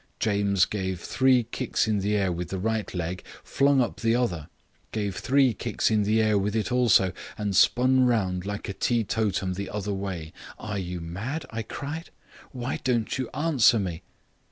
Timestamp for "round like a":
8.07-8.73